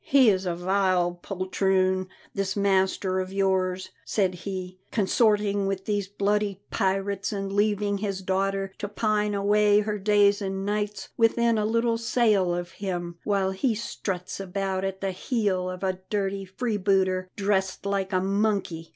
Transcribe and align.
"He 0.03 0.31
is 0.31 0.47
a 0.47 0.55
vile 0.55 1.19
poltroon, 1.21 2.07
this 2.33 2.55
master 2.55 3.19
of 3.19 3.31
yours," 3.31 3.91
said 4.03 4.33
he, 4.33 4.79
"consorting 4.89 5.67
with 5.67 5.85
these 5.85 6.07
bloody 6.07 6.59
pirates 6.71 7.31
and 7.31 7.53
leaving 7.53 7.99
his 7.99 8.23
daughter 8.23 8.73
to 8.79 8.87
pine 8.87 9.35
away 9.35 9.81
her 9.81 9.99
days 9.99 10.41
and 10.41 10.65
nights 10.65 11.09
within 11.17 11.59
a 11.59 11.67
little 11.67 11.99
sail 11.99 12.51
of 12.55 12.71
him, 12.71 13.19
while 13.25 13.51
he 13.51 13.75
struts 13.75 14.39
about 14.39 14.83
at 14.83 15.01
the 15.01 15.11
heel 15.11 15.69
of 15.69 15.83
a 15.83 15.99
dirty 16.09 16.45
freebooter 16.45 17.29
dressed 17.35 17.85
like 17.85 18.11
a 18.11 18.19
monkey! 18.19 18.89